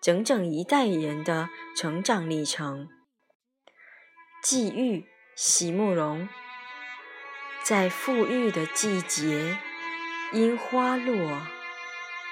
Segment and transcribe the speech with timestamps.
[0.00, 2.88] 整整一代人的成长历程。
[4.42, 6.28] 寄寓席慕容，
[7.64, 9.58] 在馥郁的季节，
[10.32, 11.42] 因花落，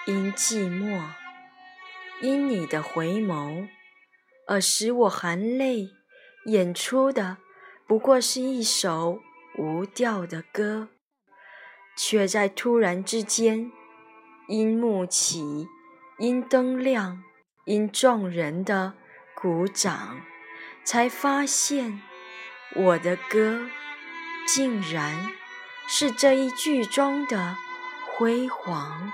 [0.06, 1.02] 因寂寞，
[2.22, 3.68] 因你的回眸，
[4.46, 5.88] 而使我含泪
[6.46, 7.38] 演出的，
[7.88, 9.18] 不过是一首
[9.58, 10.90] 无调的歌，
[11.98, 13.72] 却在突然之间，
[14.48, 15.66] 因幕起，
[16.18, 17.24] 因灯亮。
[17.66, 18.94] 因众人的
[19.34, 20.20] 鼓掌，
[20.84, 22.00] 才发现
[22.76, 23.66] 我的歌
[24.46, 25.32] 竟然
[25.88, 27.56] 是这一剧中的
[28.16, 29.12] 辉煌。